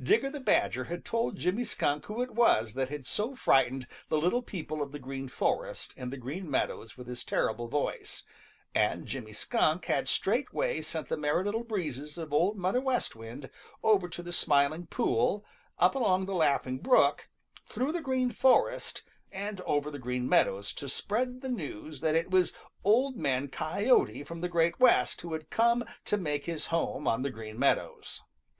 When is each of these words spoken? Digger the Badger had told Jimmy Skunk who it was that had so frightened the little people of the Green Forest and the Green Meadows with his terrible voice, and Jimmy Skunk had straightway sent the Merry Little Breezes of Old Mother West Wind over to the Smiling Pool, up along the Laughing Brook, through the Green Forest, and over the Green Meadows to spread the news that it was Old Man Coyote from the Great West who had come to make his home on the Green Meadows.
Digger 0.00 0.30
the 0.30 0.38
Badger 0.38 0.84
had 0.84 1.04
told 1.04 1.34
Jimmy 1.36 1.64
Skunk 1.64 2.04
who 2.04 2.22
it 2.22 2.30
was 2.30 2.74
that 2.74 2.90
had 2.90 3.04
so 3.04 3.34
frightened 3.34 3.88
the 4.08 4.18
little 4.18 4.40
people 4.40 4.82
of 4.82 4.92
the 4.92 5.00
Green 5.00 5.26
Forest 5.26 5.94
and 5.96 6.12
the 6.12 6.16
Green 6.16 6.48
Meadows 6.48 6.96
with 6.96 7.08
his 7.08 7.24
terrible 7.24 7.66
voice, 7.66 8.22
and 8.72 9.04
Jimmy 9.04 9.32
Skunk 9.32 9.86
had 9.86 10.06
straightway 10.06 10.80
sent 10.80 11.08
the 11.08 11.16
Merry 11.16 11.42
Little 11.42 11.64
Breezes 11.64 12.18
of 12.18 12.32
Old 12.32 12.56
Mother 12.56 12.80
West 12.80 13.16
Wind 13.16 13.50
over 13.82 14.08
to 14.08 14.22
the 14.22 14.32
Smiling 14.32 14.86
Pool, 14.86 15.44
up 15.80 15.96
along 15.96 16.26
the 16.26 16.36
Laughing 16.36 16.78
Brook, 16.78 17.28
through 17.66 17.90
the 17.90 18.00
Green 18.00 18.30
Forest, 18.30 19.02
and 19.32 19.60
over 19.62 19.90
the 19.90 19.98
Green 19.98 20.28
Meadows 20.28 20.72
to 20.74 20.88
spread 20.88 21.40
the 21.40 21.48
news 21.48 22.00
that 22.00 22.14
it 22.14 22.30
was 22.30 22.52
Old 22.84 23.16
Man 23.16 23.48
Coyote 23.48 24.22
from 24.22 24.40
the 24.40 24.48
Great 24.48 24.78
West 24.78 25.22
who 25.22 25.32
had 25.32 25.50
come 25.50 25.84
to 26.04 26.16
make 26.16 26.44
his 26.46 26.66
home 26.66 27.08
on 27.08 27.22
the 27.22 27.30
Green 27.30 27.58
Meadows. 27.58 28.20